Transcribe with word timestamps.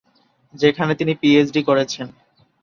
যেখানে 0.53 0.93
তিনি 0.95 1.13
পিএইচডি 1.15 1.61
করেছেন। 1.63 2.07